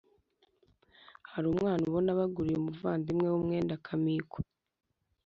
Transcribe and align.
hari 1.31 1.45
umwana 1.53 1.83
ubona 1.89 2.17
baguriye 2.19 2.57
umuvandimwe 2.59 3.25
we 3.31 3.35
umwenda 3.41 3.73
akamikwa. 3.79 4.39